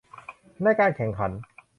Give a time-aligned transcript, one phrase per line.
[0.63, 1.31] ในการแข่งขัน